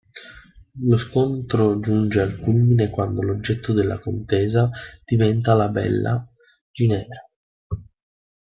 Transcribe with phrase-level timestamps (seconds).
[0.87, 4.67] Lo scontro giunge al culmine quando l'oggetto della contesa
[5.05, 6.27] diventa la bella
[6.71, 7.19] Ginevra.